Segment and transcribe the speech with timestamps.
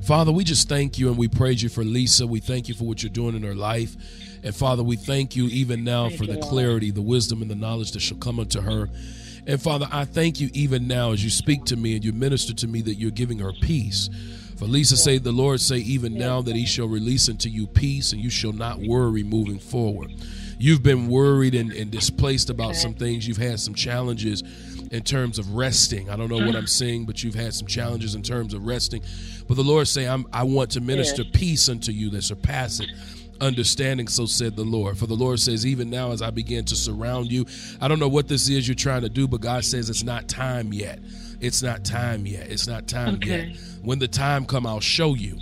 [0.03, 2.27] Father, we just thank you and we praise you for Lisa.
[2.27, 3.97] We thank you for what you're doing in her life.
[4.43, 7.55] And Father, we thank you even now thank for the clarity, the wisdom, and the
[7.55, 8.91] knowledge that shall come unto her.
[9.49, 12.53] And Father, I thank you even now as you speak to me and you minister
[12.53, 14.11] to me that you're giving her peace.
[14.59, 18.13] For Lisa say, the Lord say even now that he shall release unto you peace
[18.13, 20.13] and you shall not worry moving forward.
[20.59, 23.27] You've been worried and, and displaced about some things.
[23.27, 24.43] You've had some challenges
[24.91, 26.11] in terms of resting.
[26.11, 26.67] I don't know what I'm mm-hmm.
[26.67, 29.03] saying, but you've had some challenges in terms of resting.
[29.47, 32.87] But the Lord say, I'm, I want to minister peace unto you that surpasses
[33.41, 34.99] understanding, so said the Lord.
[34.99, 37.47] For the Lord says, even now as I begin to surround you,
[37.81, 40.29] I don't know what this is you're trying to do, but God says it's not
[40.29, 41.01] time yet.
[41.41, 42.51] It's not time yet.
[42.51, 43.49] It's not time okay.
[43.49, 43.57] yet.
[43.83, 45.39] When the time come, I'll show you.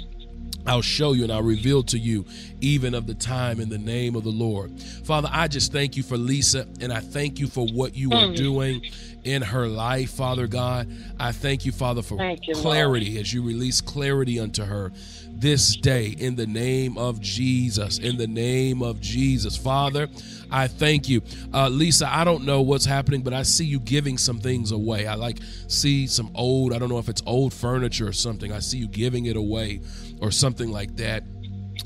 [0.67, 2.25] I'll show you and I'll reveal to you
[2.61, 4.81] even of the time in the name of the Lord.
[5.05, 8.25] Father, I just thank you for Lisa and I thank you for what you are
[8.25, 8.37] mm.
[8.37, 8.83] doing
[9.23, 10.91] in her life, Father God.
[11.21, 12.17] I thank you, Father, for
[12.55, 14.93] clarity as you release clarity unto her
[15.41, 17.99] this day in the name of Jesus.
[17.99, 19.57] In the name of Jesus.
[19.57, 20.09] Father,
[20.51, 21.23] I thank you.
[21.53, 25.07] Uh, Lisa, I don't know what's happening, but I see you giving some things away.
[25.07, 25.39] I like
[25.69, 28.53] see some old, I don't know if it's old furniture or something.
[28.53, 29.81] I see you giving it away
[30.21, 31.25] or something like that.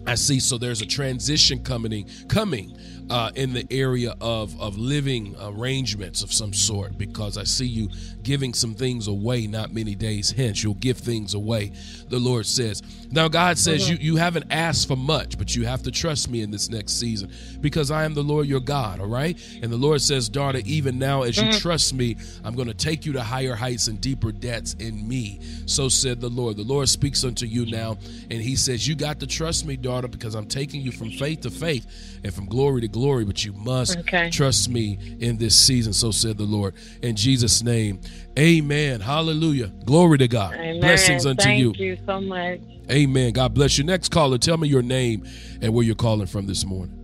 [0.06, 0.40] I see.
[0.40, 2.76] So there's a transition coming, coming
[3.10, 7.88] uh, in the area of, of living arrangements of some sort because I see you
[8.22, 10.62] giving some things away not many days hence.
[10.62, 11.72] You'll give things away,
[12.08, 12.82] the Lord says.
[13.10, 14.00] Now, God says mm-hmm.
[14.00, 17.00] you, you haven't asked for much, but you have to trust me in this next
[17.00, 19.36] season because I am the Lord your God, all right?
[19.62, 21.58] And the Lord says, daughter, even now as you mm-hmm.
[21.58, 25.40] trust me, I'm going to take you to higher heights and deeper depths in me.
[25.66, 26.56] So said the Lord.
[26.56, 27.98] The Lord speaks unto you now,
[28.30, 31.40] and he says, You got to trust me, daughter, because I'm taking you from faith
[31.40, 34.28] to faith and from glory to glory glory, but you must okay.
[34.28, 35.92] trust me in this season.
[35.94, 36.74] So said the Lord.
[37.02, 37.98] In Jesus' name,
[38.38, 39.00] amen.
[39.00, 39.68] Hallelujah.
[39.86, 40.54] Glory to God.
[40.54, 40.80] Amen.
[40.80, 41.68] Blessings unto Thank you.
[41.68, 42.60] Thank you so much.
[42.90, 43.32] Amen.
[43.32, 43.84] God bless you.
[43.84, 45.26] Next caller, tell me your name
[45.62, 46.96] and where you're calling from this morning.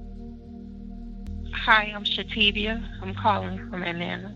[1.65, 2.87] Hi, I'm Shativia.
[3.03, 4.35] I'm calling from Atlanta.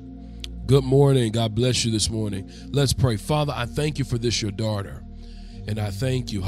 [0.66, 1.30] Good morning.
[1.30, 2.50] God bless you this morning.
[2.70, 3.16] Let's pray.
[3.16, 5.04] Father, I thank you for this, your daughter.
[5.66, 6.40] And I thank you.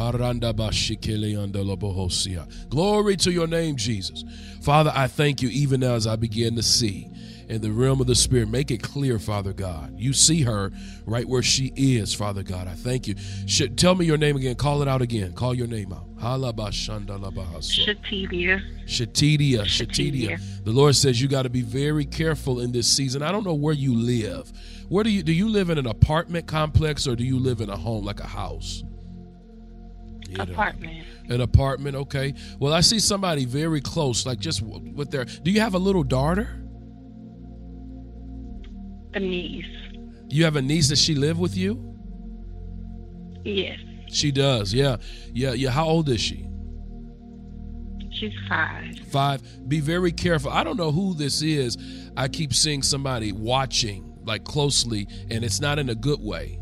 [2.70, 4.24] Glory to your name, Jesus.
[4.62, 7.08] Father, I thank you even now as I begin to see
[7.48, 8.48] in the realm of the Spirit.
[8.48, 9.94] Make it clear, Father God.
[9.98, 10.72] You see her
[11.04, 12.66] right where she is, Father God.
[12.66, 13.14] I thank you.
[13.76, 14.54] tell me your name again.
[14.54, 15.32] Call it out again.
[15.34, 16.06] Call your name out.
[17.70, 18.62] Shatidia.
[18.86, 19.62] Shatidia.
[19.64, 20.64] Shatidia.
[20.64, 23.22] The Lord says you got to be very careful in this season.
[23.22, 24.50] I don't know where you live.
[24.88, 27.70] Where do you do you live in an apartment complex or do you live in
[27.70, 28.82] a home like a house?
[30.40, 31.06] Apartment.
[31.28, 32.34] An apartment, okay.
[32.58, 35.24] Well, I see somebody very close, like just with their.
[35.24, 36.48] Do you have a little daughter?
[39.14, 39.64] A niece.
[40.28, 40.88] You have a niece.
[40.88, 41.96] Does she live with you?
[43.44, 43.78] Yes.
[44.08, 44.72] She does.
[44.72, 44.96] Yeah,
[45.32, 45.70] yeah, yeah.
[45.70, 46.46] How old is she?
[48.10, 48.98] She's five.
[49.10, 49.68] Five.
[49.68, 50.50] Be very careful.
[50.50, 51.76] I don't know who this is.
[52.16, 56.58] I keep seeing somebody watching like closely, and it's not in a good way.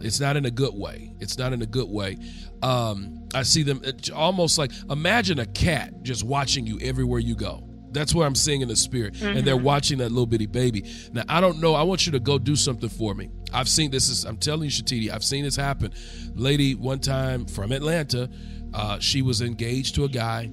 [0.00, 1.14] It's not in a good way.
[1.20, 2.18] It's not in a good way.
[2.62, 3.82] Um, I see them
[4.14, 7.62] almost like imagine a cat just watching you everywhere you go.
[7.92, 9.14] That's what I'm seeing in the spirit.
[9.14, 9.38] Mm-hmm.
[9.38, 9.64] And they're mm-hmm.
[9.64, 10.84] watching that little bitty baby.
[11.12, 11.74] Now, I don't know.
[11.74, 13.30] I want you to go do something for me.
[13.54, 14.10] I've seen this.
[14.10, 15.94] Is, I'm telling you, Shatiti, I've seen this happen.
[16.34, 18.28] Lady, one time from Atlanta,
[18.74, 20.50] uh, she was engaged to a guy,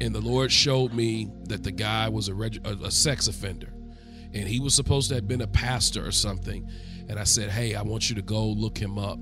[0.00, 3.68] and the Lord showed me that the guy was a, reg- a, a sex offender
[4.34, 6.68] and he was supposed to have been a pastor or something.
[7.08, 9.18] And I said, Hey, I want you to go look him up.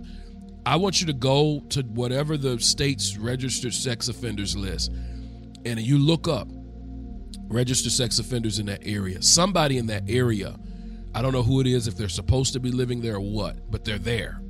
[0.64, 4.90] I want you to go to whatever the state's registered sex offenders list,
[5.64, 6.48] and you look up
[7.48, 9.22] registered sex offenders in that area.
[9.22, 10.56] Somebody in that area,
[11.14, 13.70] I don't know who it is, if they're supposed to be living there or what,
[13.70, 14.40] but they're there.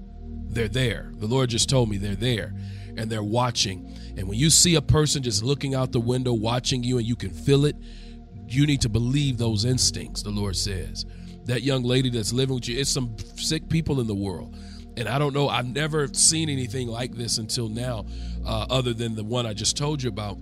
[0.49, 1.13] They're there.
[1.17, 2.55] The Lord just told me they're there
[2.97, 3.95] and they're watching.
[4.17, 7.17] And when you see a person just looking out the window, watching you, and you
[7.17, 7.77] can feel it,
[8.49, 11.05] you need to believe those instincts, the Lord says.
[11.47, 14.57] That young lady that's living with you, it's some sick people in the world
[14.97, 18.07] and I don't know, I've never seen anything like this until now,
[18.47, 20.39] uh, other than the one I just told you about.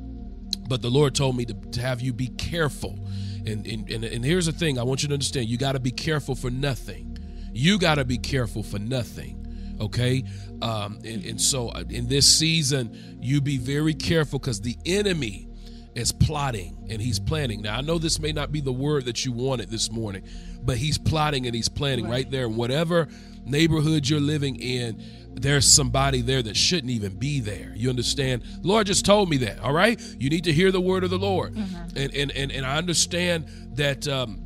[0.69, 2.99] But the Lord told me to, to have you be careful.
[3.47, 5.81] And, and, and, and here's the thing I want you to understand you got to
[5.81, 7.19] be careful for nothing.
[7.53, 9.41] You got to be careful for nothing.
[9.81, 10.25] Okay.
[10.63, 15.49] Um, and, and so uh, in this season, you be very careful because the enemy
[15.95, 17.63] is plotting and he's planning.
[17.63, 20.23] Now, I know this may not be the word that you wanted this morning,
[20.65, 22.49] but he's plotting and he's planning right, right there.
[22.49, 23.09] Whatever
[23.45, 25.03] neighborhood you're living in,
[25.35, 27.73] there's somebody there that shouldn't even be there.
[27.75, 28.45] You understand?
[28.63, 29.61] Lord just told me that.
[29.61, 31.97] All right, you need to hear the word of the Lord, mm-hmm.
[31.97, 34.07] and, and and and I understand that.
[34.09, 34.41] Um,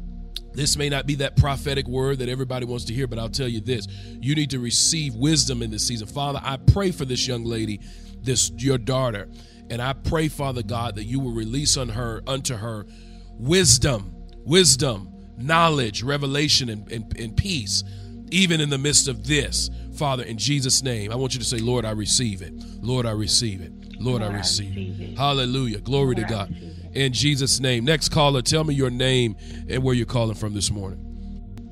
[0.55, 3.47] this may not be that prophetic word that everybody wants to hear, but I'll tell
[3.47, 3.87] you this.
[4.20, 6.09] You need to receive wisdom in this season.
[6.09, 7.81] Father, I pray for this young lady,
[8.23, 9.29] this your daughter,
[9.70, 12.87] and I pray, Father God, that you will release on her unto her
[13.35, 14.12] wisdom,
[14.44, 17.85] wisdom, knowledge, revelation, and, and, and peace
[18.31, 19.70] even in the midst of this.
[19.94, 22.52] Father, in Jesus' name, I want you to say, Lord, I receive it.
[22.82, 23.73] Lord, I receive it.
[24.00, 25.11] Lord, Lord I, receive I receive it.
[25.12, 25.19] it.
[25.19, 25.81] Hallelujah.
[25.81, 26.56] Glory Lord, to God.
[26.94, 27.85] In Jesus' name.
[27.85, 29.37] Next caller, tell me your name
[29.69, 31.05] and where you're calling from this morning.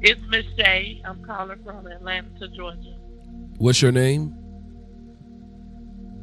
[0.00, 1.02] It's Miss Shay.
[1.04, 2.96] I'm calling from Atlanta, Georgia.
[3.58, 4.34] What's your name?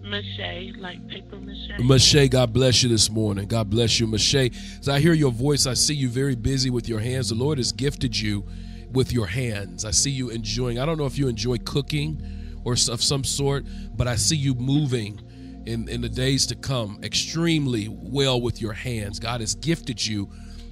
[0.03, 1.79] Mache, like paper mache.
[1.79, 3.47] Mache, God bless you this morning.
[3.47, 4.51] God bless you, Mache.
[4.79, 7.29] As I hear your voice, I see you very busy with your hands.
[7.29, 8.45] The Lord has gifted you
[8.91, 9.85] with your hands.
[9.85, 12.21] I see you enjoying, I don't know if you enjoy cooking
[12.65, 13.65] or of some sort,
[13.95, 15.21] but I see you moving
[15.65, 19.19] in, in the days to come extremely well with your hands.
[19.19, 20.29] God has gifted you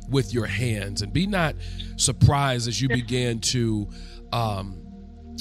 [0.09, 1.01] with your hands.
[1.01, 1.55] And be not
[1.95, 3.89] surprised as you begin to
[4.33, 4.80] um,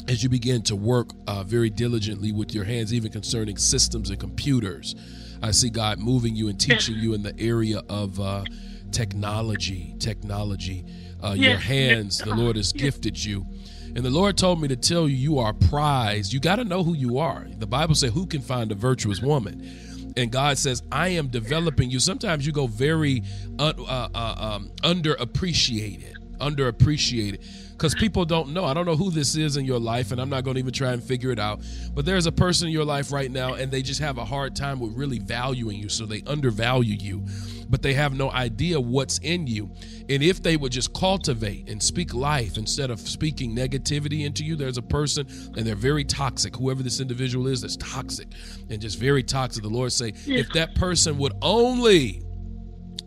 [0.08, 4.18] as you begin to work uh, very diligently with your hands, even concerning systems and
[4.18, 4.94] computers.
[5.42, 8.44] I see God moving you and teaching you in the area of uh,
[8.90, 10.84] technology, technology
[11.22, 11.48] uh, yes.
[11.48, 12.18] your hands.
[12.18, 12.82] The Lord has yes.
[12.82, 13.46] gifted you.
[13.94, 16.32] And the Lord told me to tell you, you are prized.
[16.32, 17.46] You got to know who you are.
[17.58, 20.12] The Bible says, Who can find a virtuous woman?
[20.16, 21.98] And God says, I am developing you.
[22.00, 23.22] Sometimes you go very
[23.58, 27.44] uh, uh, uh um, underappreciated, underappreciated
[27.80, 28.66] because people don't know.
[28.66, 30.70] I don't know who this is in your life, and I'm not going to even
[30.70, 31.62] try and figure it out.
[31.94, 34.54] But there's a person in your life right now, and they just have a hard
[34.54, 35.88] time with really valuing you.
[35.88, 37.24] So they undervalue you,
[37.70, 39.70] but they have no idea what's in you.
[40.10, 44.56] And if they would just cultivate and speak life instead of speaking negativity into you,
[44.56, 45.26] there's a person,
[45.56, 46.54] and they're very toxic.
[46.56, 48.28] Whoever this individual is, that's toxic
[48.68, 49.62] and just very toxic.
[49.62, 52.22] The Lord say, if that person would only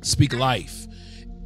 [0.01, 0.87] speak life,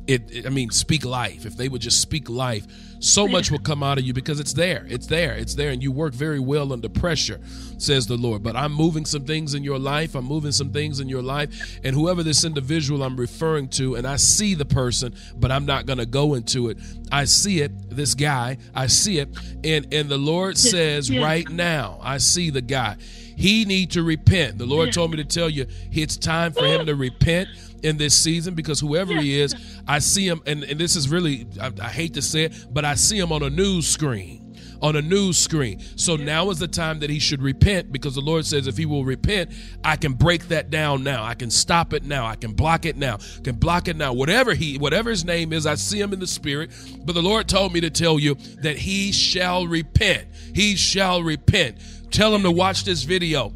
[0.07, 1.45] it, I mean, speak life.
[1.45, 2.65] If they would just speak life,
[2.99, 4.85] so much will come out of you because it's there.
[4.89, 5.33] It's there.
[5.33, 5.71] It's there.
[5.71, 7.39] And you work very well under pressure,
[7.77, 8.43] says the Lord.
[8.43, 10.15] But I'm moving some things in your life.
[10.15, 11.79] I'm moving some things in your life.
[11.83, 15.85] And whoever this individual I'm referring to, and I see the person, but I'm not
[15.85, 16.77] going to go into it.
[17.11, 19.29] I see it, this guy, I see it.
[19.63, 22.97] And, and the Lord says right now, I see the guy.
[23.37, 24.57] He need to repent.
[24.57, 27.49] The Lord told me to tell you it's time for him to repent
[27.83, 29.55] in this season because whoever he is,
[29.87, 32.85] I see him, and, and this is really, I, I hate to say it, but
[32.85, 34.47] I see him on a news screen
[34.81, 35.79] on a news screen.
[35.95, 38.85] So now is the time that he should repent because the Lord says if he
[38.85, 39.51] will repent,
[39.83, 41.23] I can break that down now.
[41.23, 42.25] I can stop it now.
[42.25, 43.15] I can block it now.
[43.15, 44.13] I can block it now.
[44.13, 46.71] Whatever he whatever his name is, I see him in the spirit.
[47.03, 50.27] But the Lord told me to tell you that he shall repent.
[50.53, 51.77] He shall repent.
[52.11, 53.53] Tell him to watch this video.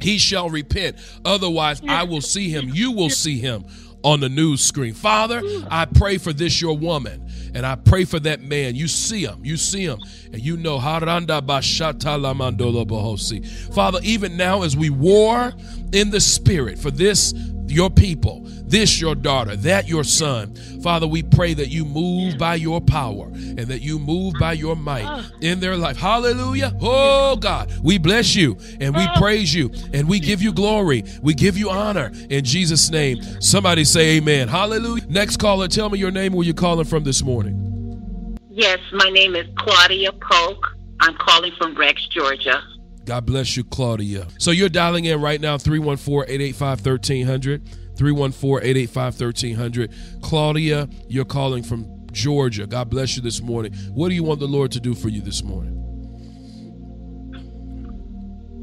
[0.00, 0.96] He shall repent.
[1.24, 2.70] Otherwise, I will see him.
[2.72, 3.64] You will see him
[4.02, 4.94] on the news screen.
[4.94, 7.28] Father, I pray for this your woman.
[7.54, 8.74] And I pray for that man.
[8.74, 9.44] You see him.
[9.44, 10.00] You see him.
[10.32, 13.46] And you know Haranda Bashata Lamandolo Bohosi.
[13.74, 15.52] Father, even now as we war
[15.92, 17.34] in the spirit for this
[17.66, 20.54] your people, this your daughter, that your son.
[20.82, 24.74] Father, we pray that you move by your power and that you move by your
[24.74, 25.98] might in their life.
[25.98, 26.74] Hallelujah.
[26.80, 31.04] Oh God, we bless you and we praise you and we give you glory.
[31.20, 33.22] We give you honor in Jesus' name.
[33.42, 34.48] Somebody say amen.
[34.48, 35.04] Hallelujah.
[35.06, 38.38] Next caller, tell me your name where you're calling from this morning.
[38.48, 40.66] Yes, my name is Claudia Polk.
[41.00, 42.62] I'm calling from Rex, Georgia.
[43.04, 44.28] God bless you, Claudia.
[44.38, 47.81] So you're dialing in right now, 314 885 1300.
[47.96, 49.92] 314 885 1300.
[50.22, 52.66] Claudia, you're calling from Georgia.
[52.66, 53.72] God bless you this morning.
[53.92, 55.78] What do you want the Lord to do for you this morning?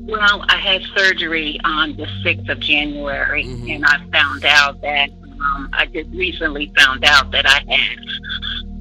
[0.09, 3.69] Well, I had surgery on the 6th of January, mm-hmm.
[3.69, 7.99] and I found out that um, I just recently found out that I had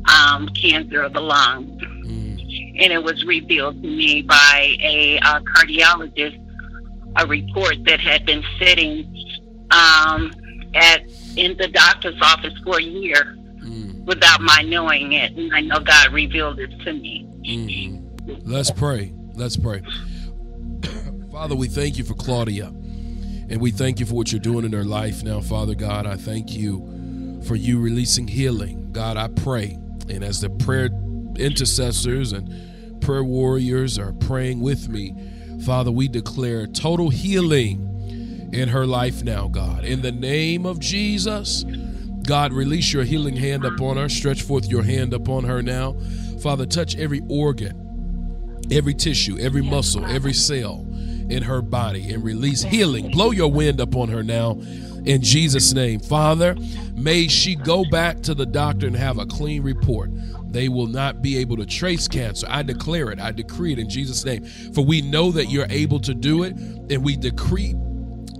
[0.09, 1.78] um, cancer of the lung.
[2.07, 2.83] Mm.
[2.83, 6.43] And it was revealed to me by a, a cardiologist,
[7.17, 9.05] a report that had been sitting
[9.71, 10.33] um,
[10.75, 11.03] at
[11.37, 14.05] in the doctor's office for a year mm.
[14.05, 15.33] without my knowing it.
[15.37, 17.27] And I know God revealed it to me.
[17.47, 18.51] Mm-hmm.
[18.51, 19.13] Let's pray.
[19.35, 19.83] Let's pray.
[21.33, 22.67] Father, we thank you for Claudia.
[23.51, 26.07] And we thank you for what you're doing in her life now, Father God.
[26.07, 28.93] I thank you for you releasing healing.
[28.93, 29.79] God, I pray.
[30.11, 30.91] And as the prayer
[31.37, 35.15] intercessors and prayer warriors are praying with me,
[35.65, 37.88] Father, we declare total healing
[38.52, 39.85] in her life now, God.
[39.85, 41.64] In the name of Jesus,
[42.23, 44.09] God, release your healing hand upon her.
[44.09, 45.97] Stretch forth your hand upon her now.
[46.43, 50.87] Father, touch every organ, every tissue, every muscle, every cell
[51.31, 53.11] in her body and release healing.
[53.11, 54.52] Blow your wind upon her now
[55.05, 56.00] in Jesus' name.
[56.00, 56.57] Father,
[56.95, 60.11] may she go back to the doctor and have a clean report.
[60.50, 62.47] They will not be able to trace cancer.
[62.49, 63.21] I declare it.
[63.21, 64.45] I decree it in Jesus' name.
[64.45, 67.75] For we know that you're able to do it, and we decree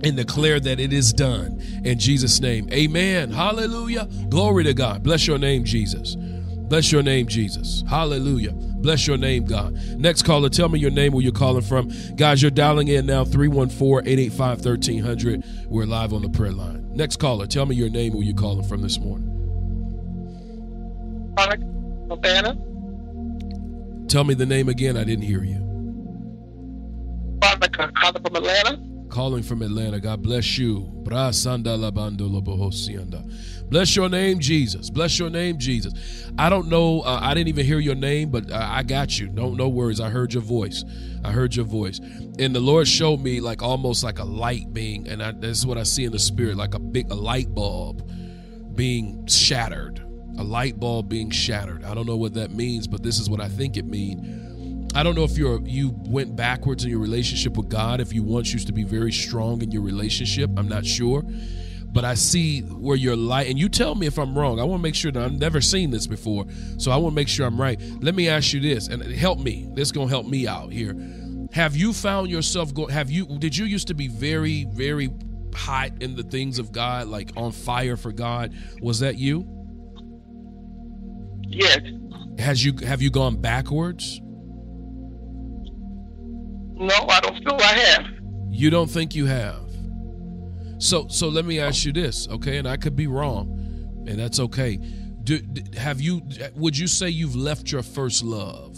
[0.03, 2.69] and declare that it is done in Jesus' name.
[2.71, 3.31] Amen.
[3.31, 4.07] Hallelujah.
[4.29, 5.03] Glory to God.
[5.03, 6.15] Bless your name, Jesus.
[6.15, 7.83] Bless your name, Jesus.
[7.89, 8.51] Hallelujah.
[8.51, 9.73] Bless your name, God.
[9.97, 11.91] Next caller, tell me your name, where you're calling from.
[12.15, 15.43] Guys, you're dialing in now 314 885 1300.
[15.67, 16.87] We're live on the prayer line.
[16.95, 19.29] Next caller, tell me your name, where you're calling from this morning.
[22.09, 22.57] Havana.
[24.07, 24.97] Tell me the name again.
[24.97, 25.59] I didn't hear you.
[27.41, 29.99] Monica, calling from Atlanta calling from Atlanta.
[29.99, 30.81] God bless you.
[33.69, 34.89] Bless your name, Jesus.
[34.89, 36.31] Bless your name, Jesus.
[36.37, 37.01] I don't know.
[37.01, 39.27] Uh, I didn't even hear your name, but uh, I got you.
[39.29, 39.99] No, no worries.
[39.99, 40.83] I heard your voice.
[41.23, 45.07] I heard your voice, and the Lord showed me like almost like a light being,
[45.07, 47.53] and I, this is what I see in the spirit, like a big a light
[47.53, 48.09] bulb
[48.75, 50.05] being shattered.
[50.37, 51.83] A light bulb being shattered.
[51.83, 54.48] I don't know what that means, but this is what I think it means
[54.95, 58.23] I don't know if you're you went backwards in your relationship with God, if you
[58.23, 60.49] once used to be very strong in your relationship.
[60.57, 61.23] I'm not sure.
[61.91, 64.59] But I see where you're light, and you tell me if I'm wrong.
[64.59, 66.45] I want to make sure that I've never seen this before,
[66.77, 67.81] so I want to make sure I'm right.
[67.99, 69.67] Let me ask you this, and help me.
[69.73, 70.95] This is gonna help me out here.
[71.51, 72.85] Have you found yourself go?
[72.85, 73.25] Have you?
[73.39, 75.09] Did you used to be very, very
[75.55, 78.53] hot in the things of God, like on fire for God?
[78.81, 79.47] Was that you?
[81.47, 81.79] Yes.
[82.37, 84.21] Has you have you gone backwards?
[86.79, 88.05] No, I don't feel I have.
[88.49, 89.69] You don't think you have?
[90.79, 92.57] So so let me ask you this, okay?
[92.57, 93.49] And I could be wrong,
[94.07, 94.77] and that's okay.
[95.23, 95.41] Do,
[95.77, 96.21] have you
[96.55, 98.77] would you say you've left your first love?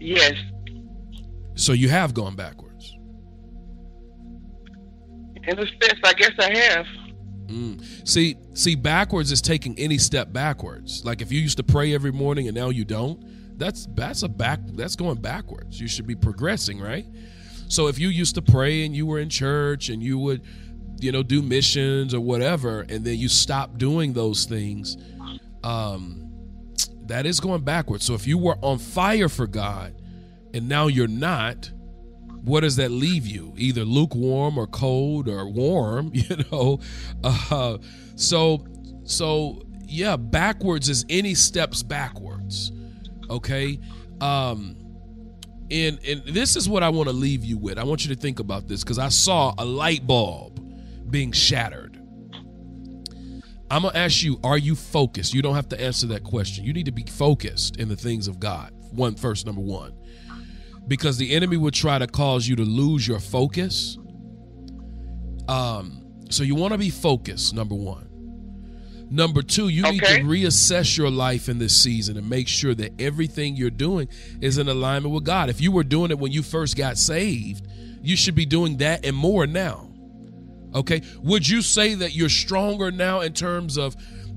[0.00, 0.34] Yes.
[1.54, 2.96] So you have gone backwards.
[5.46, 6.86] In a sense, I guess I have.
[7.46, 8.08] Mm.
[8.08, 11.04] See, see, backwards is taking any step backwards.
[11.04, 13.22] Like if you used to pray every morning and now you don't,
[13.56, 15.80] that's that's a back that's going backwards.
[15.80, 17.06] You should be progressing, right?
[17.68, 20.42] So if you used to pray and you were in church and you would,
[21.00, 24.96] you know, do missions or whatever, and then you stop doing those things,
[25.62, 26.30] um,
[27.06, 28.04] that is going backwards.
[28.04, 29.94] So if you were on fire for God
[30.52, 31.70] and now you're not,
[32.44, 33.54] what does that leave you?
[33.56, 36.80] Either lukewarm or cold or warm, you know.
[37.22, 37.78] Uh,
[38.16, 38.66] so
[39.04, 42.72] so yeah, backwards is any steps backwards.
[43.30, 43.78] Okay.
[44.20, 44.76] Um,
[45.70, 47.78] and and this is what I want to leave you with.
[47.78, 50.60] I want you to think about this because I saw a light bulb
[51.10, 52.00] being shattered.
[53.70, 55.34] I'm gonna ask you: Are you focused?
[55.34, 56.64] You don't have to answer that question.
[56.64, 58.72] You need to be focused in the things of God.
[58.92, 59.94] One first, number one,
[60.86, 63.98] because the enemy will try to cause you to lose your focus.
[65.48, 67.54] Um, so you want to be focused.
[67.54, 68.03] Number one.
[69.10, 69.92] Number two, you okay.
[69.92, 74.08] need to reassess your life in this season and make sure that everything you're doing
[74.40, 75.50] is in alignment with God.
[75.50, 77.66] If you were doing it when you first got saved,
[78.02, 79.90] you should be doing that and more now.
[80.74, 81.02] Okay.
[81.22, 83.94] Would you say that you're stronger now in terms of,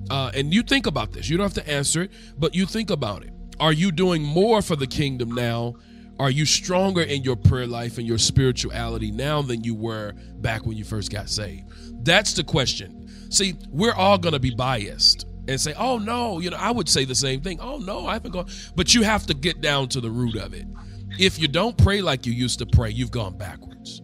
[0.10, 2.90] uh, and you think about this, you don't have to answer it, but you think
[2.90, 3.32] about it.
[3.60, 5.76] Are you doing more for the kingdom now?
[6.20, 10.66] Are you stronger in your prayer life and your spirituality now than you were back
[10.66, 11.66] when you first got saved?
[12.06, 12.97] That's the question.
[13.30, 16.90] See, we're all going to be biased and say, oh, no, you know, I would
[16.90, 17.60] say the same thing.
[17.62, 18.48] Oh, no, I haven't gone.
[18.76, 20.66] But you have to get down to the root of it.
[21.20, 24.02] If you don't pray like you used to pray, you've gone backwards.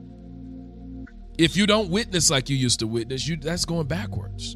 [1.37, 4.55] If you don't witness like you used to witness, you that's going backwards.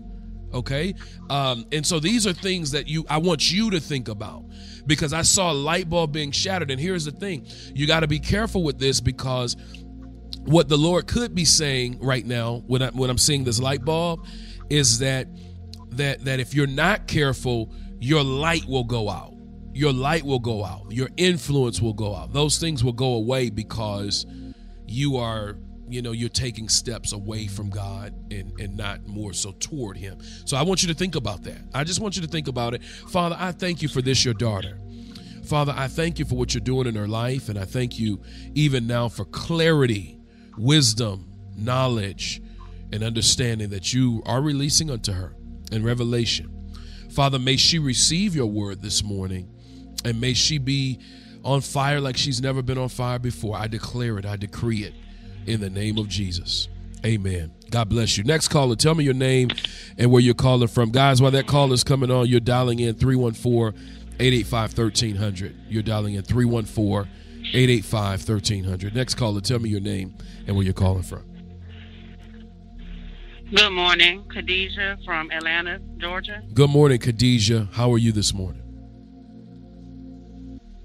[0.54, 0.94] Okay,
[1.30, 4.46] um, and so these are things that you I want you to think about
[4.86, 6.72] because I saw a light bulb being shattered.
[6.72, 7.46] And here's the thing:
[7.76, 9.58] you got to be careful with this because
[10.46, 13.84] what the Lord could be saying right now when I when I'm seeing this light
[13.84, 14.26] bulb
[14.70, 15.28] is that
[15.92, 19.34] that that if you're not careful, your light will go out.
[19.74, 20.92] Your light will go out.
[20.92, 22.34] Your influence will go out.
[22.34, 24.26] Those things will go away because
[24.88, 25.58] you are
[25.90, 30.18] you know you're taking steps away from god and and not more so toward him
[30.46, 32.74] so i want you to think about that i just want you to think about
[32.74, 34.78] it father i thank you for this your daughter
[35.46, 38.22] father i thank you for what you're doing in her life and i thank you
[38.54, 40.20] even now for clarity
[40.58, 42.42] wisdom knowledge
[42.92, 45.36] and understanding that you are releasing unto her
[45.72, 46.52] in revelation
[47.12, 49.50] father may she receive your word this morning
[50.06, 51.00] and may she be
[51.44, 54.94] on fire like she's never been on fire before i declare it i decree it
[55.48, 56.68] in the name of Jesus.
[57.06, 57.54] Amen.
[57.72, 58.24] God bless you.
[58.24, 59.50] Next caller, tell me your name
[59.98, 60.92] and where you're calling from.
[60.92, 63.80] Guys, while that call is coming on, you're dialing in 314
[64.20, 65.56] 885 1300.
[65.70, 67.12] You're dialing in 314
[67.54, 68.96] 885 1300.
[68.96, 70.16] Next caller, tell me your name
[70.48, 71.27] and where you're calling from.
[73.56, 76.44] Good morning, Khadijah from Atlanta, Georgia.
[76.54, 77.70] Good morning, Khadijah.
[77.72, 78.62] How are you this morning?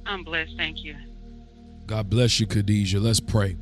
[0.07, 0.95] I'm blessed, thank you.
[1.87, 3.01] God bless you, Khadijah.
[3.01, 3.57] Let's pray.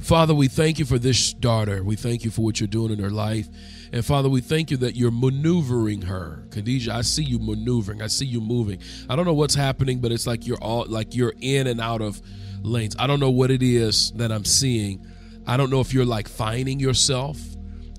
[0.00, 1.84] Father, we thank you for this daughter.
[1.84, 3.48] We thank you for what you're doing in her life.
[3.92, 6.44] And Father, we thank you that you're maneuvering her.
[6.50, 8.02] Khadijah, I see you maneuvering.
[8.02, 8.80] I see you moving.
[9.08, 12.00] I don't know what's happening, but it's like you're all like you're in and out
[12.00, 12.20] of
[12.62, 12.96] lanes.
[12.98, 15.06] I don't know what it is that I'm seeing.
[15.46, 17.38] I don't know if you're like finding yourself.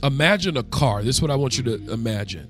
[0.04, 1.02] Imagine a car.
[1.02, 2.50] This is what I want you to imagine.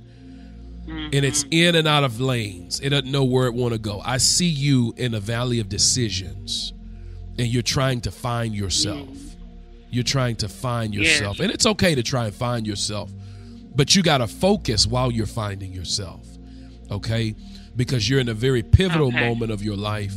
[0.88, 1.54] And it's mm-hmm.
[1.54, 2.80] in and out of lanes.
[2.82, 4.02] It doesn't know where it want to go.
[4.04, 6.74] I see you in a valley of decisions
[7.38, 9.08] and you're trying to find yourself.
[9.90, 11.40] You're trying to find yourself.
[11.40, 13.12] And it's okay to try and find yourself,
[13.76, 16.28] but you got to focus while you're finding yourself.
[16.92, 17.36] Okay?
[17.76, 19.30] Because you're in a very pivotal Okay.
[19.30, 20.16] moment of your life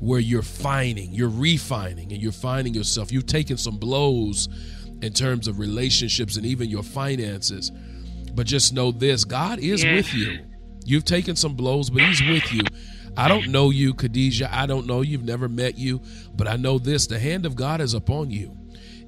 [0.00, 3.12] where you're finding, you're refining, and you're finding yourself.
[3.12, 4.48] You've taken some blows
[5.02, 7.70] in terms of relationships and even your finances.
[8.34, 9.94] But just know this God is Yeah.
[9.96, 10.38] with you.
[10.84, 12.62] You've taken some blows, but He's with you.
[13.16, 14.54] I don't know you, Khadijah.
[14.54, 15.12] I don't know you.
[15.12, 16.00] You've never met you.
[16.36, 18.56] But I know this the hand of God is upon you.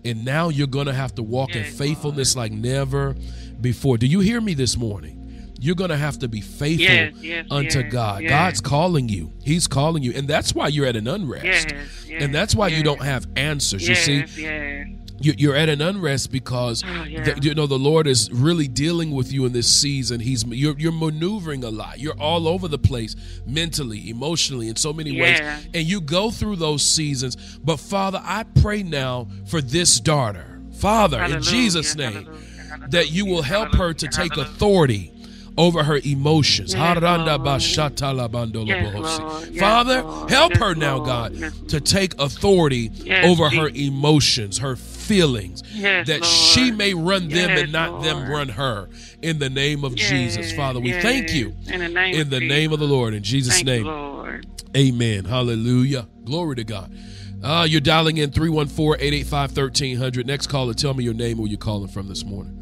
[0.04, 3.14] And now you're going to have to walk in Yes, faithfulness like never
[3.60, 3.96] before.
[3.98, 5.18] Do you hear me this morning?
[5.60, 8.22] You're going to have to be faithful Yes, yes, unto yes, God.
[8.22, 8.30] yes.
[8.30, 9.32] God's calling you.
[9.44, 10.12] He's calling you.
[10.12, 11.44] And that's why you're at an unrest.
[11.44, 11.66] Yes,
[12.08, 13.88] yes, and that's why you don't have answers.
[13.88, 14.88] Yes, You see, yes.
[15.24, 17.22] You're at an unrest because Oh, yeah.
[17.34, 20.20] the- you know the Lord is really dealing with you in this season.
[20.20, 21.98] He's you're, you're maneuvering a lot.
[22.00, 26.56] You're all over the place mentally, emotionally, in so many ways, and you go through
[26.56, 27.36] those seasons.
[27.64, 33.10] But Father, I pray now for this daughter, Father, in Jesus' name, hallelujah, hallelujah, that
[33.12, 35.10] you will help her to take authority
[35.58, 36.72] over her emotions.
[36.72, 37.40] Yes, Haranda Lord.
[37.42, 39.50] bashatala bandolo Yes, bohosi.
[39.52, 40.02] Yes, Father,
[40.34, 41.36] help her now, God,
[41.68, 42.90] to take authority
[43.22, 44.76] over her emotions, her
[45.12, 46.24] feelings, Yes, that Lord.
[46.32, 48.88] she may run them and not them run her.
[49.20, 51.02] In the name of Jesus, Father, we yes.
[51.02, 52.48] thank you In the name in of the Jesus.
[52.56, 53.14] name of the Lord.
[53.14, 54.46] In Jesus' Thank name, you, Lord.
[54.76, 55.24] amen.
[55.26, 56.08] Hallelujah.
[56.24, 56.92] Glory to God.
[57.42, 60.26] Uh, you're dialing in 314 885 1300.
[60.26, 62.58] Next caller, tell me your name where you're calling from this morning.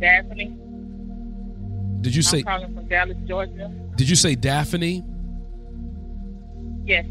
[0.00, 0.56] Daphne.
[2.00, 3.70] Did you say I'm calling from Dallas, Georgia.
[3.96, 5.04] did you say Daphne?
[6.86, 7.04] Yes,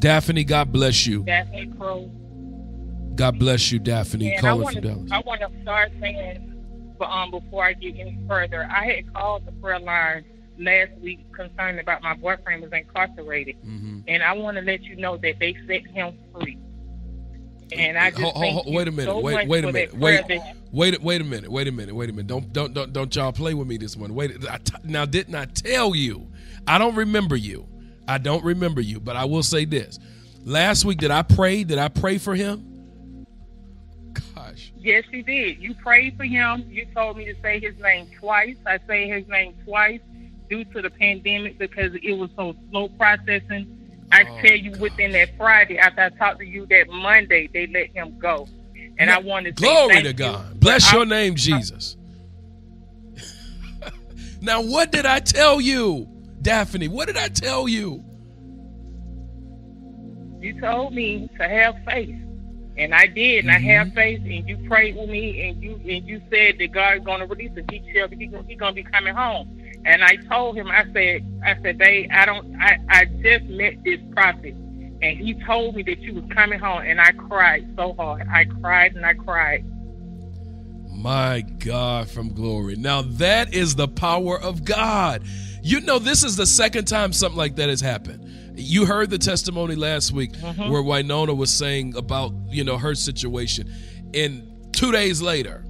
[0.00, 1.22] Daphne, God bless you.
[1.22, 2.10] Daphne Crow.
[3.16, 4.34] God bless you, Daphne.
[4.34, 5.10] And I Calling want from Dallas.
[5.10, 9.12] to I want to start saying, but um, before I get any further, I had
[9.12, 10.24] called the prayer line
[10.58, 14.04] last week concerned about my boyfriend was incarcerated, Mhm.
[14.06, 16.58] and I want to let you know that they set him free.
[17.76, 19.10] And I just Ho- ho- thank ho- you wait a minute.
[19.10, 19.94] so wait, wait a minute.
[19.98, 21.50] Wait, that- wait, wait a minute.
[21.50, 21.94] Wait a minute.
[21.94, 22.26] Wait a minute.
[22.26, 24.14] Don't, don't, don't, don't y'all play with me this morning.
[24.14, 24.32] Wait.
[24.48, 26.28] I t- now, didn't I tell you?
[26.68, 27.66] I don't remember you.
[28.06, 29.00] I don't remember you.
[29.00, 29.98] But I will say this:
[30.44, 31.64] last week, did I pray?
[31.64, 32.73] Did I pray for him?
[34.84, 35.62] Yes, you did.
[35.62, 36.66] You prayed for him.
[36.68, 38.56] You told me to say his name twice.
[38.66, 40.00] I say his name twice
[40.50, 43.66] due to the pandemic because it was so slow processing.
[44.12, 47.66] I Oh, tell you, within that Friday, after I talked to you that Monday, they
[47.66, 48.46] let him go.
[48.98, 50.12] And I wanted to Glory to you.
[50.12, 50.60] God.
[50.60, 51.96] Bless But your name, Jesus.
[54.42, 56.06] now, what did I tell you,
[56.42, 56.88] Daphne?
[56.88, 58.04] What did I tell you?
[60.40, 62.14] You told me to have faith,
[62.76, 63.66] and I did, and I Mm-hmm.
[63.66, 64.20] have faith.
[64.20, 67.26] And you prayed with me, and you and you said that God is going to
[67.26, 67.66] release him.
[67.70, 68.08] He shall.
[68.08, 69.60] He going he to be coming home.
[69.86, 72.56] And I told him, I said, I said, babe, I don't.
[72.60, 76.82] I I just met this prophet, and he told me that you was coming home,
[76.86, 78.26] and I cried so hard.
[78.32, 79.64] I cried and I cried.
[80.90, 82.76] My God from glory.
[82.76, 85.22] Now that is the power of God.
[85.62, 88.23] You know, this is the second time something like that has happened.
[88.56, 90.70] You heard the testimony last week mm-hmm.
[90.70, 93.72] where Winona was saying about, you know, her situation.
[94.14, 95.64] And two days later,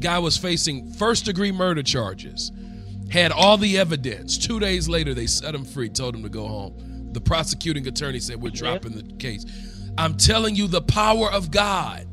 [0.00, 2.52] guy was facing first degree murder charges,
[3.10, 4.38] had all the evidence.
[4.38, 7.12] Two days later, they set him free, told him to go home.
[7.12, 9.46] The prosecuting attorney said, We're dropping the case.
[9.96, 12.06] I'm telling you, the power of God,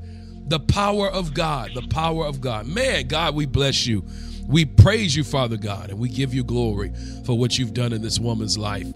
[0.47, 2.67] the power of God, the power of God.
[2.67, 4.06] Man, God, we bless you.
[4.47, 6.93] We praise you, Father God, and we give you glory
[7.26, 8.88] for what you've done in this woman's life.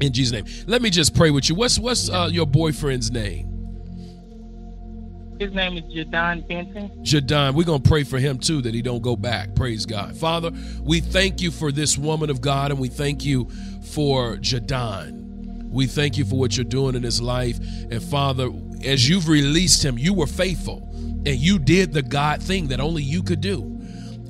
[0.00, 0.64] In Jesus' name.
[0.66, 1.54] Let me just pray with you.
[1.54, 3.54] What's what's uh, your boyfriend's name?
[5.38, 6.90] His name is Jadon Benton.
[7.02, 9.54] Jadon, we're going to pray for him too that he don't go back.
[9.56, 10.16] Praise God.
[10.16, 13.50] Father, we thank you for this woman of God and we thank you
[13.82, 15.68] for Jadon.
[15.70, 17.58] We thank you for what you're doing in his life.
[17.58, 18.48] And Father,
[18.84, 20.88] as you've released him, you were faithful
[21.26, 23.62] and you did the God thing that only you could do.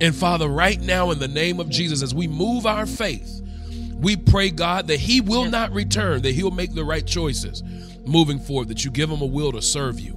[0.00, 3.42] And Father, right now, in the name of Jesus, as we move our faith,
[4.04, 7.62] we pray, God, that he will not return, that he'll make the right choices
[8.04, 10.14] moving forward, that you give him a will to serve you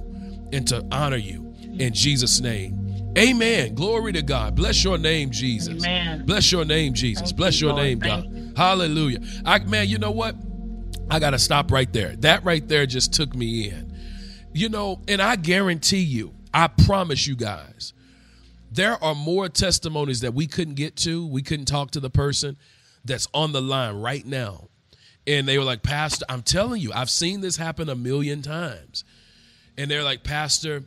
[0.52, 3.12] and to honor you in Jesus' name.
[3.16, 3.74] Amen.
[3.74, 4.54] Glory to God.
[4.54, 5.82] Bless your name, Jesus.
[5.82, 6.26] Amen.
[6.26, 7.28] Bless your name, Jesus.
[7.30, 7.86] Thank Bless you, your Lord.
[7.86, 8.36] name, Thank God.
[8.36, 8.52] you.
[8.54, 9.20] Hallelujah.
[9.46, 10.36] I, man, you know what?
[11.10, 12.14] I got to stop right there.
[12.16, 13.96] That right there just took me in.
[14.52, 17.94] You know, and I guarantee you, I promise you guys,
[18.70, 21.26] there are more testimonies that we couldn't get to.
[21.26, 22.58] We couldn't talk to the person
[23.04, 24.68] that's on the line right now.
[25.26, 29.04] And they were like, Pastor, I'm telling you, I've seen this happen a million times.
[29.76, 30.84] And they're like, Pastor,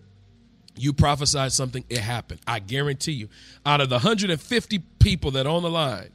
[0.75, 2.41] you prophesied something, it happened.
[2.47, 3.29] I guarantee you.
[3.65, 6.09] Out of the 150 people that are on the line,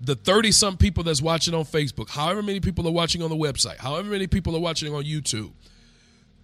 [0.00, 3.36] the 30 some people that's watching on Facebook, however many people are watching on the
[3.36, 5.52] website, however many people are watching on YouTube,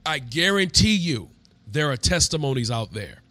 [0.05, 1.31] I guarantee you
[1.67, 3.23] there are testimonies out there.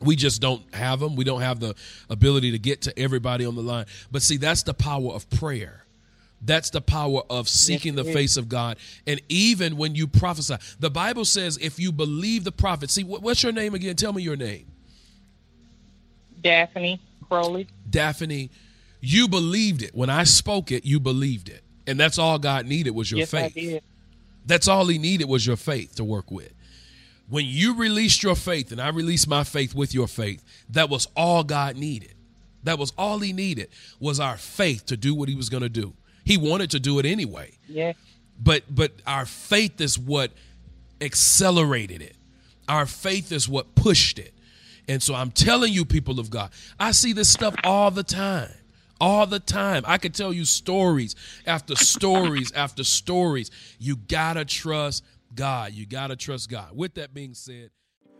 [0.00, 1.14] We just don't have them.
[1.14, 1.74] We don't have the
[2.08, 3.86] ability to get to everybody on the line.
[4.10, 5.84] But see, that's the power of prayer.
[6.42, 8.78] That's the power of seeking the face of God.
[9.06, 13.42] And even when you prophesy, the Bible says if you believe the prophet, see, what's
[13.42, 13.94] your name again?
[13.94, 14.66] Tell me your name.
[16.42, 17.66] Daphne Crowley.
[17.88, 18.50] Daphne,
[19.00, 19.94] you believed it.
[19.94, 21.62] When I spoke it, you believed it.
[21.86, 23.44] And that's all God needed was your yes, faith.
[23.44, 23.82] I did.
[24.46, 26.52] That's all he needed was your faith to work with.
[27.30, 31.06] When you released your faith and I released my faith with your faith, that was
[31.16, 32.14] all God needed.
[32.64, 35.68] That was all he needed was our faith to do what he was going to
[35.68, 35.94] do.
[36.24, 37.52] He wanted to do it anyway.
[37.68, 37.96] Yes.
[38.38, 40.32] But but our faith is what
[41.00, 42.16] accelerated it.
[42.68, 44.34] Our faith is what pushed it.
[44.88, 48.50] And so I'm telling you people of God, I see this stuff all the time.
[49.00, 49.84] All the time.
[49.86, 51.16] I could tell you stories
[51.46, 53.50] after stories after stories.
[53.78, 55.72] You got to trust God.
[55.72, 56.70] You got to trust God.
[56.74, 57.70] With that being said,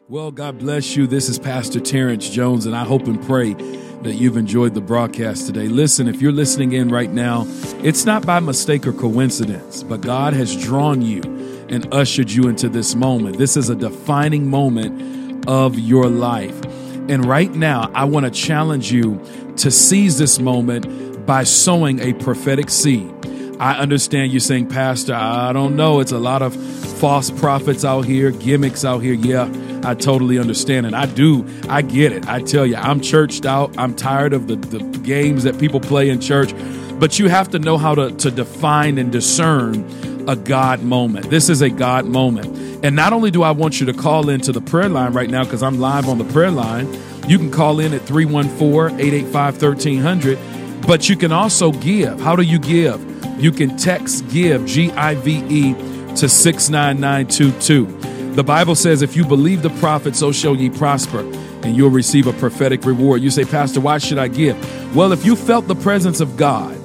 [0.08, 1.06] well, God bless you.
[1.06, 5.46] This is Pastor Terrence Jones, and I hope and pray that you've enjoyed the broadcast
[5.46, 5.68] today.
[5.68, 7.44] Listen, if you're listening in right now,
[7.84, 11.22] it's not by mistake or coincidence, but God has drawn you
[11.68, 13.38] and ushered you into this moment.
[13.38, 16.60] This is a defining moment of your life.
[17.08, 19.24] And right now, I want to challenge you
[19.58, 23.19] to seize this moment by sowing a prophetic seed.
[23.60, 26.00] I understand you saying, Pastor, I don't know.
[26.00, 26.56] It's a lot of
[26.98, 29.12] false prophets out here, gimmicks out here.
[29.12, 29.52] Yeah,
[29.84, 30.86] I totally understand.
[30.86, 30.94] it.
[30.94, 31.46] I do.
[31.68, 32.26] I get it.
[32.26, 33.76] I tell you, I'm churched out.
[33.76, 36.54] I'm tired of the, the games that people play in church.
[36.98, 39.84] But you have to know how to, to define and discern
[40.26, 41.28] a God moment.
[41.28, 42.56] This is a God moment.
[42.82, 45.44] And not only do I want you to call into the prayer line right now,
[45.44, 46.90] because I'm live on the prayer line,
[47.28, 52.18] you can call in at 314 885 1300, but you can also give.
[52.20, 53.09] How do you give?
[53.40, 55.74] You can text GIVE, G I V E,
[56.16, 58.34] to 69922.
[58.34, 61.20] The Bible says, if you believe the prophet, so shall ye prosper,
[61.62, 63.22] and you'll receive a prophetic reward.
[63.22, 64.94] You say, Pastor, why should I give?
[64.94, 66.76] Well, if you felt the presence of God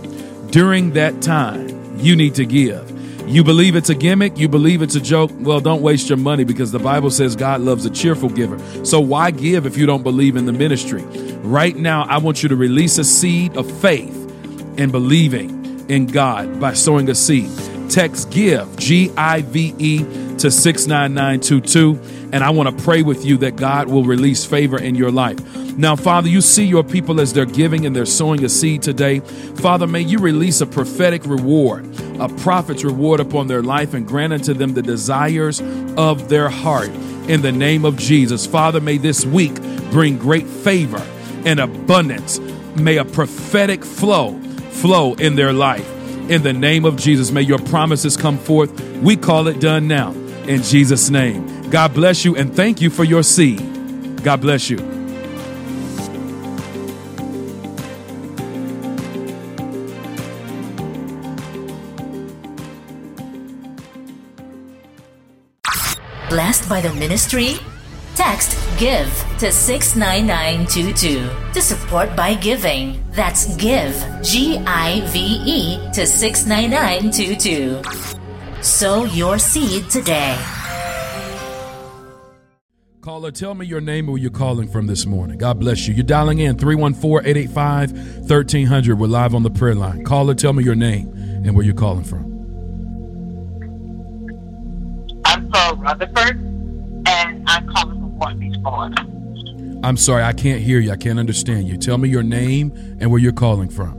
[0.51, 2.91] during that time, you need to give.
[3.27, 6.43] You believe it's a gimmick, you believe it's a joke, well, don't waste your money
[6.43, 8.59] because the Bible says God loves a cheerful giver.
[8.85, 11.01] So why give if you don't believe in the ministry?
[11.41, 14.13] Right now, I want you to release a seed of faith
[14.77, 15.54] and believing
[15.89, 17.49] in God by sowing a seed.
[17.89, 19.99] Text GIVE, G I V E,
[20.37, 22.29] to 69922.
[22.33, 25.39] And I want to pray with you that God will release favor in your life.
[25.77, 29.19] Now, Father, you see your people as they're giving and they're sowing a seed today.
[29.19, 31.85] Father, may you release a prophetic reward,
[32.19, 35.61] a prophet's reward upon their life and grant unto them the desires
[35.97, 36.89] of their heart.
[37.27, 38.45] In the name of Jesus.
[38.45, 39.55] Father, may this week
[39.91, 41.01] bring great favor
[41.45, 42.39] and abundance.
[42.75, 44.39] May a prophetic flow
[44.75, 45.89] flow in their life.
[46.29, 48.79] In the name of Jesus, may your promises come forth.
[48.97, 50.11] We call it done now.
[50.47, 51.69] In Jesus' name.
[51.69, 53.59] God bless you and thank you for your seed.
[54.23, 54.77] God bless you.
[66.29, 67.59] Blessed by the ministry
[68.15, 73.03] Text GIVE to 69922 to support by giving.
[73.11, 77.81] That's GIVE, G I V E, to 69922.
[78.63, 80.37] Sow your seed today.
[83.01, 85.37] Caller, tell me your name and where you're calling from this morning.
[85.37, 85.93] God bless you.
[85.93, 87.91] You're dialing in 314 885
[88.29, 88.97] 1300.
[88.97, 90.03] We're live on the prayer line.
[90.03, 91.09] Caller, tell me your name
[91.45, 92.23] and where you're calling from.
[95.25, 96.37] I'm from Rutherford,
[97.07, 99.05] and I'm calling Point Beach, Florida.
[99.83, 100.91] I'm sorry, I can't hear you.
[100.91, 101.77] I can't understand you.
[101.77, 103.93] Tell me your name and where you're calling from.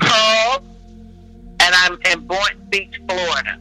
[0.00, 0.62] Pearl,
[1.60, 3.58] and I'm in Boynton Beach, Florida.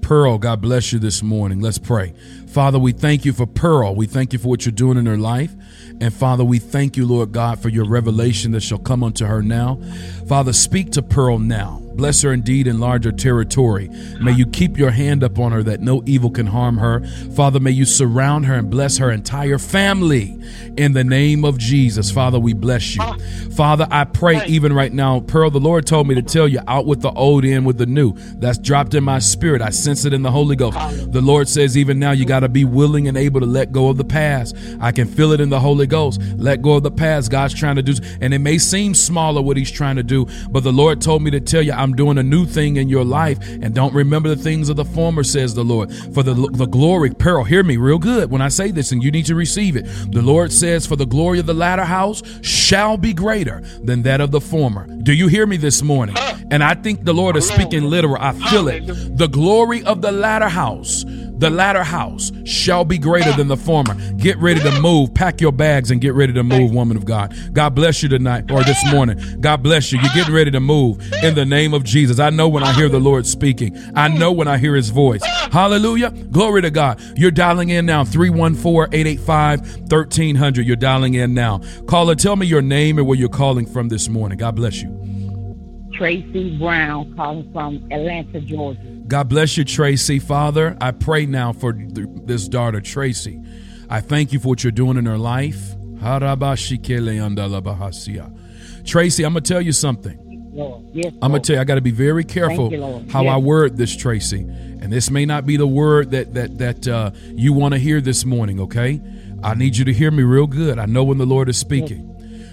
[0.00, 1.60] Pearl, God bless you this morning.
[1.60, 2.14] Let's pray.
[2.46, 3.94] Father, we thank you for Pearl.
[3.94, 5.54] We thank you for what you're doing in her life.
[6.00, 9.42] And Father, we thank you, Lord God, for your revelation that shall come unto her
[9.42, 9.78] now.
[10.26, 11.82] Father, speak to Pearl now.
[11.98, 13.88] Bless her indeed, enlarge her territory.
[14.20, 17.04] May you keep your hand upon her that no evil can harm her.
[17.34, 20.38] Father, may you surround her and bless her entire family
[20.76, 22.12] in the name of Jesus.
[22.12, 23.02] Father, we bless you.
[23.50, 26.86] Father, I pray even right now, Pearl, the Lord told me to tell you out
[26.86, 28.14] with the old, in with the new.
[28.36, 29.60] That's dropped in my spirit.
[29.60, 30.78] I sense it in the Holy Ghost.
[31.12, 33.88] The Lord says, even now, you got to be willing and able to let go
[33.88, 34.56] of the past.
[34.80, 36.22] I can feel it in the Holy Ghost.
[36.36, 37.32] Let go of the past.
[37.32, 40.62] God's trying to do, and it may seem smaller what He's trying to do, but
[40.62, 43.38] the Lord told me to tell you, I'm doing a new thing in your life,
[43.40, 45.92] and don't remember the things of the former, says the Lord.
[46.14, 49.10] For the, the glory, Pearl, hear me real good when I say this, and you
[49.10, 49.84] need to receive it.
[50.12, 54.20] The Lord says, For the glory of the latter house shall be greater than that
[54.20, 54.86] of the former.
[54.86, 56.16] Do you hear me this morning?
[56.50, 58.16] And I think the Lord is speaking literal.
[58.20, 58.86] I feel it.
[59.16, 61.04] The glory of the latter house
[61.38, 63.94] the latter house shall be greater than the former.
[64.16, 65.14] Get ready to move.
[65.14, 67.34] Pack your bags and get ready to move, woman of God.
[67.52, 69.40] God bless you tonight or this morning.
[69.40, 70.00] God bless you.
[70.00, 72.18] You're getting ready to move in the name of Jesus.
[72.18, 75.22] I know when I hear the Lord speaking, I know when I hear his voice.
[75.24, 76.10] Hallelujah.
[76.10, 77.00] Glory to God.
[77.16, 80.66] You're dialing in now 314 885 1300.
[80.66, 81.60] You're dialing in now.
[81.86, 84.38] Caller, tell me your name and where you're calling from this morning.
[84.38, 85.17] God bless you.
[85.98, 88.80] Tracy Brown calling from Atlanta, Georgia.
[89.08, 90.20] God bless you, Tracy.
[90.20, 93.42] Father, I pray now for th- this daughter, Tracy.
[93.90, 95.74] I thank you for what you're doing in her life.
[98.84, 100.24] Tracy, I'm going to tell you something.
[100.92, 103.32] Yes, I'm going to tell you, I got to be very careful you, how Yes.
[103.34, 104.40] I word this, Tracy.
[104.40, 108.00] And this may not be the word that that that uh, you want to hear
[108.00, 108.60] this morning.
[108.60, 109.00] Okay,
[109.42, 110.78] I need you to hear me real good.
[110.78, 112.04] I know when the Lord is speaking.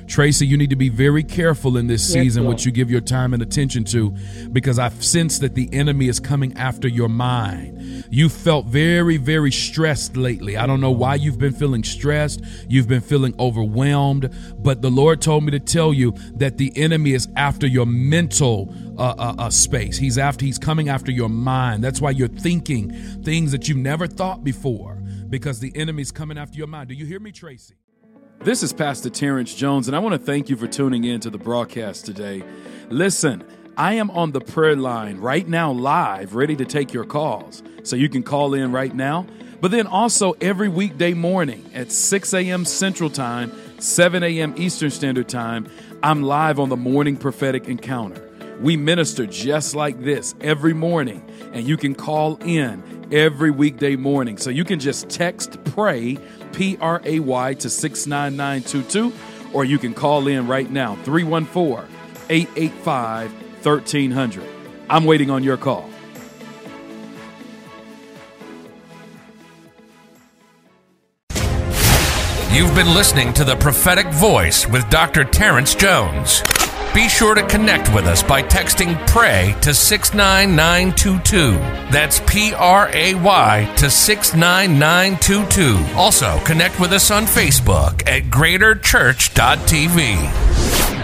[0.07, 2.55] Tracy, you need to be very careful in this Yes, season Lord.
[2.55, 4.11] what you give your time and attention to
[4.51, 8.05] because I've sensed that the enemy is coming after your mind.
[8.09, 10.57] You felt very, very stressed lately.
[10.57, 12.41] I don't know why you've been feeling stressed.
[12.69, 17.13] You've been feeling overwhelmed, but the Lord told me to tell you that the enemy
[17.13, 19.97] is after your mental uh, uh, uh, space.
[19.97, 21.83] He's after, he's coming after your mind.
[21.83, 22.91] That's why you're thinking
[23.23, 26.89] things that you've never thought before because the enemy's coming after your mind.
[26.89, 27.75] Do you hear me, Tracy?
[28.45, 31.31] This is Pastor Terrence Jones, and I want to thank you for tuning in to
[31.31, 32.43] the broadcast today.
[32.89, 33.43] Listen,
[33.75, 37.63] I am on the prayer line right now, live, ready to take your calls.
[37.81, 39.25] So you can call in right now.
[39.61, 42.65] But then also every weekday morning at 6 a.m.
[42.65, 44.53] Central Time, 7 a.m.
[44.57, 45.67] Eastern Standard Time,
[46.03, 48.21] I'm live on the Morning Prophetic Encounter.
[48.61, 54.37] We minister just like this every morning, and you can call in every weekday morning.
[54.37, 56.17] So you can just text PRAY,
[56.55, 59.13] P R A Y, to 69922,
[59.53, 61.87] or you can call in right now, 314
[62.29, 63.31] 885
[63.65, 64.43] 1300.
[64.89, 65.89] I'm waiting on your call.
[72.51, 75.25] You've been listening to The Prophetic Voice with Dr.
[75.25, 76.41] Terrence Jones.
[76.95, 81.51] Be sure to connect with us by texting PRAY to 69922.
[81.91, 85.97] That's P R A Y to 69922.
[85.97, 90.94] Also, connect with us on Facebook at greaterchurch.tv.